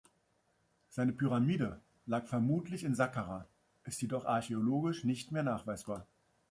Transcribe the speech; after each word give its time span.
Seine 0.89 1.13
Pyramide 1.13 1.79
lag 2.07 2.25
vermutlich 2.25 2.83
in 2.83 2.95
Sakkara, 2.95 3.47
ist 3.83 4.01
jedoch 4.01 4.25
archäologisch 4.25 5.03
nicht 5.03 5.31
mehr 5.31 5.43
nachweisbar. 5.43 6.07